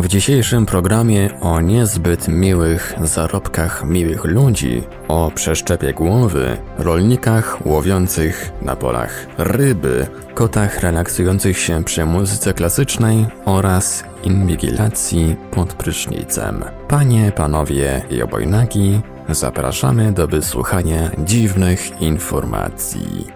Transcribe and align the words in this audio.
W 0.00 0.08
dzisiejszym 0.08 0.66
programie 0.66 1.40
o 1.40 1.60
niezbyt 1.60 2.28
miłych 2.28 2.94
zarobkach 3.02 3.84
miłych 3.84 4.24
ludzi, 4.24 4.82
o 5.08 5.30
przeszczepie 5.34 5.92
głowy, 5.92 6.56
rolnikach 6.78 7.66
łowiących 7.66 8.50
na 8.62 8.76
polach 8.76 9.26
ryby, 9.38 10.06
kotach 10.34 10.80
relaksujących 10.80 11.58
się 11.58 11.84
przy 11.84 12.04
muzyce 12.04 12.54
klasycznej 12.54 13.26
oraz 13.44 14.04
inwigilacji 14.24 15.36
pod 15.50 15.74
prysznicem. 15.74 16.64
Panie, 16.88 17.32
panowie 17.36 18.02
i 18.10 18.22
obojnaki, 18.22 19.00
zapraszamy 19.28 20.12
do 20.12 20.28
wysłuchania 20.28 21.10
dziwnych 21.18 22.02
informacji. 22.02 23.26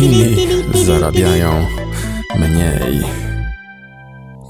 Mili 0.00 0.36
zarabiają 0.84 1.66
mniej. 2.38 3.21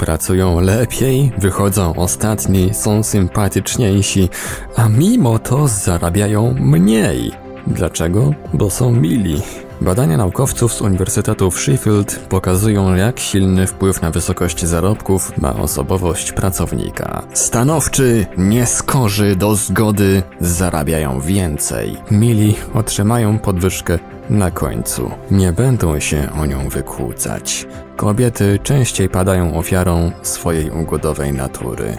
Pracują 0.02 0.60
lepiej, 0.60 1.32
wychodzą 1.38 1.94
ostatni, 1.94 2.74
są 2.74 3.02
sympatyczniejsi, 3.02 4.28
a 4.76 4.88
mimo 4.88 5.38
to 5.38 5.68
zarabiają 5.68 6.54
mniej. 6.60 7.32
Dlaczego? 7.66 8.34
Bo 8.54 8.70
są 8.70 8.92
mili. 8.92 9.42
Badania 9.82 10.16
naukowców 10.16 10.74
z 10.74 10.80
Uniwersytetu 10.80 11.50
w 11.50 11.60
Sheffield 11.60 12.18
pokazują, 12.28 12.94
jak 12.94 13.20
silny 13.20 13.66
wpływ 13.66 14.02
na 14.02 14.10
wysokość 14.10 14.64
zarobków 14.64 15.38
ma 15.38 15.56
osobowość 15.56 16.32
pracownika. 16.32 17.22
Stanowczy, 17.32 18.26
nieskorzy 18.38 19.36
do 19.36 19.54
zgody, 19.54 20.22
zarabiają 20.40 21.20
więcej. 21.20 21.96
Mili 22.10 22.54
otrzymają 22.74 23.38
podwyżkę 23.38 23.98
na 24.30 24.50
końcu. 24.50 25.10
Nie 25.30 25.52
będą 25.52 26.00
się 26.00 26.28
o 26.40 26.46
nią 26.46 26.68
wykłócać. 26.68 27.66
Kobiety 27.96 28.58
częściej 28.62 29.08
padają 29.08 29.54
ofiarą 29.58 30.12
swojej 30.22 30.70
ugodowej 30.70 31.32
natury. 31.32 31.96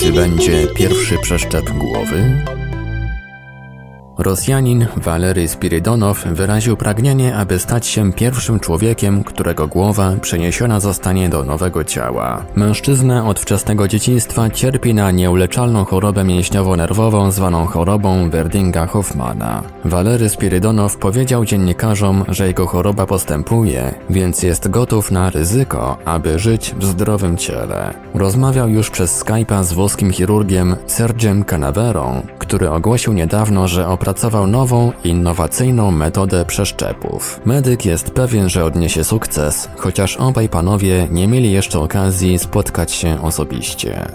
Czy 0.00 0.12
będzie 0.12 0.66
pierwszy 0.66 1.18
przeszczep 1.18 1.70
głowy? 1.70 2.55
Rosjanin 4.18 4.86
Walery 4.96 5.48
Spirydonow 5.48 6.24
wyraził 6.24 6.76
pragnienie, 6.76 7.36
aby 7.36 7.58
stać 7.58 7.86
się 7.86 8.12
pierwszym 8.12 8.60
człowiekiem, 8.60 9.24
którego 9.24 9.66
głowa 9.68 10.12
przeniesiona 10.20 10.80
zostanie 10.80 11.28
do 11.28 11.44
nowego 11.44 11.84
ciała. 11.84 12.42
Mężczyzna 12.54 13.28
od 13.28 13.40
wczesnego 13.40 13.88
dzieciństwa 13.88 14.50
cierpi 14.50 14.94
na 14.94 15.10
nieuleczalną 15.10 15.84
chorobę 15.84 16.24
mięśniowo-nerwową 16.24 17.30
zwaną 17.30 17.66
chorobą 17.66 18.30
Werdinga-Hoffmana. 18.30 19.62
Walery 19.84 20.28
Spirydonow 20.28 20.96
powiedział 20.96 21.44
dziennikarzom, 21.44 22.24
że 22.28 22.46
jego 22.46 22.66
choroba 22.66 23.06
postępuje, 23.06 23.94
więc 24.10 24.42
jest 24.42 24.68
gotów 24.68 25.10
na 25.10 25.30
ryzyko, 25.30 25.98
aby 26.04 26.38
żyć 26.38 26.74
w 26.78 26.84
zdrowym 26.84 27.36
ciele. 27.36 27.94
Rozmawiał 28.14 28.68
już 28.68 28.90
przez 28.90 29.24
Skype'a 29.24 29.64
z 29.64 29.72
włoskim 29.72 30.12
chirurgiem 30.12 30.76
Sergiem 30.86 31.44
Canaverą, 31.44 32.22
który 32.38 32.70
ogłosił 32.70 33.12
niedawno, 33.12 33.68
że 33.68 33.88
opracował 34.06 34.46
nową, 34.46 34.92
innowacyjną 35.04 35.90
metodę 35.90 36.44
przeszczepów. 36.44 37.40
Medyk 37.44 37.84
jest 37.84 38.10
pewien, 38.10 38.48
że 38.48 38.64
odniesie 38.64 39.04
sukces, 39.04 39.68
chociaż 39.76 40.16
obaj 40.16 40.48
panowie 40.48 41.08
nie 41.10 41.28
mieli 41.28 41.52
jeszcze 41.52 41.80
okazji 41.80 42.38
spotkać 42.38 42.92
się 42.92 43.22
osobiście. 43.22 44.06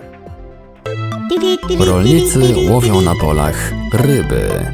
Rolnicy 1.80 2.40
łowią 2.70 3.02
na 3.02 3.16
polach 3.16 3.74
ryby. 3.94 4.66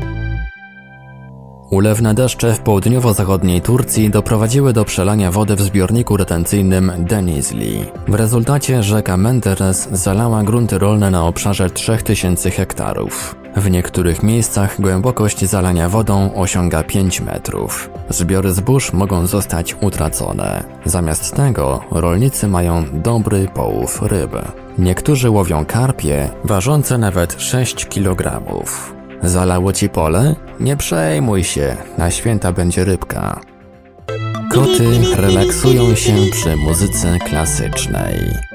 Ulewne 1.72 2.14
deszcze 2.14 2.54
w 2.54 2.60
południowo-zachodniej 2.60 3.62
Turcji 3.62 4.10
doprowadziły 4.10 4.74
do 4.74 4.86
przelania 4.86 5.32
wody 5.32 5.56
w 5.56 5.62
zbiorniku 5.62 6.18
retencyjnym 6.18 6.92
Denizli. 6.98 7.86
W 8.08 8.14
rezultacie 8.14 8.84
rzeka 8.84 9.18
Menderes 9.18 9.90
zalała 9.92 10.44
grunty 10.44 10.78
rolne 10.78 11.12
na 11.12 11.26
obszarze 11.26 11.70
3000 11.70 12.52
hektarów. 12.52 13.36
W 13.56 13.70
niektórych 13.70 14.24
miejscach 14.24 14.82
głębokość 14.82 15.46
zalania 15.46 15.90
wodą 15.90 16.34
osiąga 16.36 16.84
5 16.84 17.22
metrów. 17.22 17.90
Zbiory 18.10 18.54
zbóż 18.54 18.94
mogą 18.94 19.28
zostać 19.28 19.76
utracone. 19.82 20.64
Zamiast 20.86 21.36
tego 21.36 21.84
rolnicy 21.92 22.48
mają 22.48 22.86
dobry 22.94 23.48
połów 23.54 24.02
ryb. 24.02 24.32
Niektórzy 24.78 25.30
łowią 25.30 25.66
karpie 25.66 26.30
ważące 26.44 26.98
nawet 26.98 27.42
6 27.42 27.86
kg. 27.86 28.42
Zalało 29.24 29.74
ci 29.74 29.90
pole? 29.90 30.36
Nie 30.60 30.78
przejmuj 30.78 31.44
się, 31.44 31.78
na 31.98 32.12
święta 32.12 32.52
będzie 32.52 32.86
rybka. 32.86 33.42
Koty 34.52 35.16
relaksują 35.16 35.96
się 35.96 36.14
przy 36.32 36.56
muzyce 36.56 37.20
klasycznej. 37.20 38.47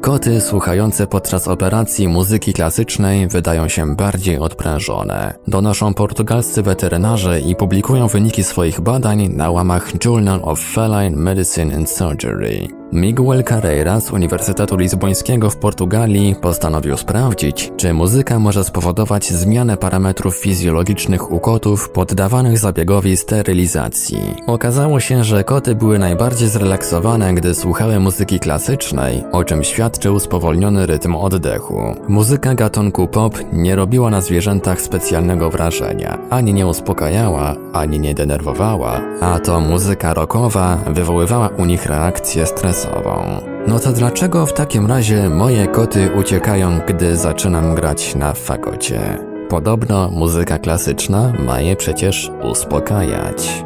Koty 0.00 0.40
słuchające 0.40 1.06
podczas 1.06 1.48
operacji 1.48 2.08
muzyki 2.08 2.52
klasycznej 2.52 3.28
wydają 3.28 3.68
się 3.68 3.96
bardziej 3.96 4.38
odprężone. 4.38 5.34
Donoszą 5.46 5.94
portugalscy 5.94 6.62
weterynarze 6.62 7.40
i 7.40 7.56
publikują 7.56 8.08
wyniki 8.08 8.44
swoich 8.44 8.80
badań 8.80 9.28
na 9.28 9.50
łamach 9.50 10.04
Journal 10.04 10.40
of 10.42 10.60
Feline 10.60 11.16
Medicine 11.16 11.76
and 11.76 11.90
Surgery. 11.90 12.77
Miguel 12.92 13.44
Carreira 13.44 14.00
z 14.00 14.10
Uniwersytetu 14.10 14.76
Lizbońskiego 14.76 15.50
w 15.50 15.56
Portugalii 15.56 16.34
postanowił 16.42 16.96
sprawdzić, 16.96 17.72
czy 17.76 17.94
muzyka 17.94 18.38
może 18.38 18.64
spowodować 18.64 19.32
zmianę 19.32 19.76
parametrów 19.76 20.36
fizjologicznych 20.36 21.32
u 21.32 21.40
kotów 21.40 21.90
poddawanych 21.90 22.58
zabiegowi 22.58 23.16
sterylizacji. 23.16 24.34
Okazało 24.46 25.00
się, 25.00 25.24
że 25.24 25.44
koty 25.44 25.74
były 25.74 25.98
najbardziej 25.98 26.48
zrelaksowane, 26.48 27.34
gdy 27.34 27.54
słuchały 27.54 28.00
muzyki 28.00 28.40
klasycznej, 28.40 29.24
o 29.32 29.44
czym 29.44 29.64
świadczył 29.64 30.20
spowolniony 30.20 30.86
rytm 30.86 31.16
oddechu. 31.16 31.94
Muzyka 32.08 32.54
gatunku 32.54 33.08
pop 33.08 33.38
nie 33.52 33.76
robiła 33.76 34.10
na 34.10 34.20
zwierzętach 34.20 34.80
specjalnego 34.80 35.50
wrażenia, 35.50 36.18
ani 36.30 36.54
nie 36.54 36.66
uspokajała, 36.66 37.54
ani 37.72 38.00
nie 38.00 38.14
denerwowała, 38.14 39.00
a 39.20 39.38
to 39.38 39.60
muzyka 39.60 40.14
rockowa 40.14 40.76
wywoływała 40.86 41.48
u 41.48 41.64
nich 41.64 41.86
reakcję 41.86 42.46
stresową. 42.78 43.40
No 43.66 43.78
to 43.78 43.92
dlaczego 43.92 44.46
w 44.46 44.52
takim 44.52 44.86
razie 44.86 45.30
moje 45.30 45.66
koty 45.66 46.10
uciekają, 46.14 46.80
gdy 46.88 47.16
zaczynam 47.16 47.74
grać 47.74 48.14
na 48.14 48.34
fagocie? 48.34 49.18
Podobno 49.48 50.10
muzyka 50.10 50.58
klasyczna 50.58 51.32
ma 51.38 51.60
je 51.60 51.76
przecież 51.76 52.30
uspokajać. 52.42 53.64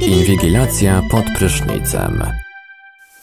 Inwigilacja 0.00 1.02
pod 1.10 1.24
prysznicem. 1.38 2.41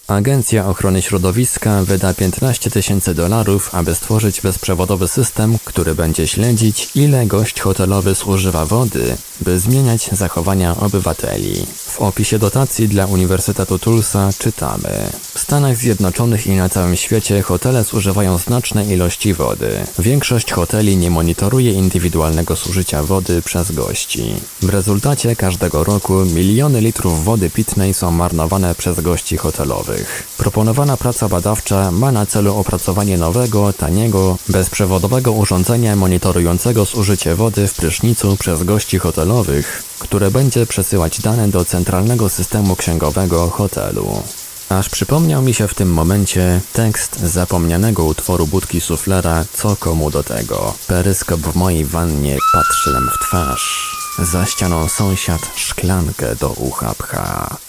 Agencja 0.10 0.68
Ochrony 0.68 1.02
Środowiska 1.02 1.84
wyda 1.84 2.14
15 2.14 2.72
tysięcy 2.72 3.14
dolarów, 3.14 3.76
aby 3.76 3.96
stworzyć 3.96 4.42
bezprzewodowy 4.42 5.08
system, 5.08 5.58
który 5.66 5.96
będzie 5.96 6.28
śledzić, 6.28 6.90
ile 6.96 7.26
gość 7.26 7.62
hotelowy 7.62 8.16
zużywa 8.16 8.66
wody, 8.66 9.18
by 9.42 9.60
zmieniać 9.60 10.10
zachowania 10.12 10.76
obywateli. 10.78 11.66
W 11.76 12.02
opisie 12.02 12.40
dotacji 12.40 12.88
dla 12.88 13.06
Uniwersytetu 13.06 13.80
Tulsa 13.80 14.30
czytamy: 14.40 15.10
W 15.34 15.40
Stanach 15.40 15.78
Zjednoczonych 15.78 16.48
i 16.48 16.52
na 16.52 16.70
całym 16.70 16.96
świecie 16.96 17.42
hotele 17.42 17.84
zużywają 17.84 18.38
znaczne 18.38 18.86
ilości 18.86 19.34
wody. 19.34 19.86
Większość 20.00 20.52
hoteli 20.52 20.98
nie 20.98 21.12
monitoruje 21.12 21.72
indywidualnego 21.74 22.56
zużycia 22.56 23.04
wody 23.04 23.42
przez 23.42 23.72
gości. 23.72 24.34
W 24.62 24.70
rezultacie 24.70 25.36
każdego 25.36 25.84
roku 25.84 26.14
miliony 26.14 26.82
litrów 26.82 27.24
wody 27.24 27.50
pitnej 27.50 27.94
są 27.94 28.12
marnowane 28.12 28.76
przez 28.76 29.00
gości 29.00 29.38
hotelowych. 29.38 29.99
Proponowana 30.38 30.98
praca 30.98 31.30
badawcza 31.30 31.92
ma 31.92 32.12
na 32.12 32.26
celu 32.26 32.56
opracowanie 32.56 33.18
nowego, 33.18 33.74
taniego, 33.74 34.38
bezprzewodowego 34.50 35.32
urządzenia 35.32 35.96
monitorującego 35.96 36.86
zużycie 36.86 37.36
wody 37.36 37.68
w 37.68 37.74
prysznicu 37.74 38.38
przez 38.38 38.64
gości 38.64 39.00
hotelowych, 39.00 39.84
które 40.00 40.32
będzie 40.32 40.66
przesyłać 40.66 41.22
dane 41.22 41.48
do 41.48 41.66
centralnego 41.66 42.30
systemu 42.30 42.76
księgowego 42.76 43.50
hotelu. 43.50 44.24
Aż 44.70 44.90
przypomniał 44.90 45.42
mi 45.42 45.54
się 45.54 45.68
w 45.68 45.74
tym 45.74 45.94
momencie 45.94 46.62
tekst 46.74 47.20
zapomnianego 47.20 48.04
utworu 48.04 48.48
budki 48.48 48.82
suflera 48.82 49.46
Co 49.54 49.76
komu 49.76 50.12
do 50.12 50.24
tego. 50.24 50.74
Peryskop 50.88 51.40
w 51.40 51.56
mojej 51.56 51.86
wannie 51.86 52.38
patrzy 52.54 52.94
nam 52.94 53.10
w 53.10 53.28
twarz. 53.28 53.96
Za 54.20 54.46
ścianą 54.46 54.90
sąsiad 54.90 55.42
szklankę 55.56 56.36
do 56.36 56.50
ucha 56.50 56.96
pcha. 56.96 57.69